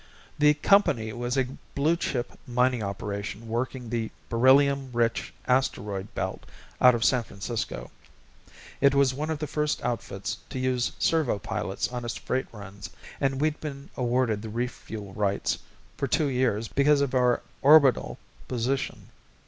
The 0.39 0.55
company 0.55 1.13
was 1.13 1.37
a 1.37 1.45
blue 1.75 1.95
chip 1.95 2.31
mining 2.47 2.81
operation 2.81 3.47
working 3.47 3.87
the 3.91 4.09
beryllium 4.29 4.89
rich 4.93 5.31
asteroid 5.47 6.15
belt 6.15 6.43
out 6.81 6.95
of 6.95 7.05
San 7.05 7.21
Francisco. 7.21 7.91
It 8.81 8.95
was 8.95 9.13
one 9.13 9.29
of 9.29 9.37
the 9.37 9.45
first 9.45 9.79
outfits 9.83 10.37
to 10.49 10.57
use 10.57 10.91
servo 10.97 11.37
pilots 11.37 11.87
on 11.89 12.03
its 12.03 12.15
freight 12.15 12.47
runs 12.51 12.89
and 13.19 13.39
we'd 13.39 13.59
been 13.59 13.91
awarded 13.95 14.41
the 14.41 14.49
refuel 14.49 15.13
rights 15.13 15.59
for 15.97 16.07
two 16.07 16.29
years 16.29 16.67
because 16.67 17.01
of 17.01 17.13
our 17.13 17.43
orbital 17.61 18.17
position. 18.47 19.09